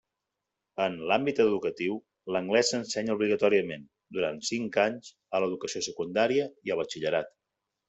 [0.85, 1.97] En l'àmbit educatiu
[2.37, 3.85] l'anglès s'ensenya obligatòriament
[4.19, 7.33] durant cinc anys a l'educació secundària i al batxillerat.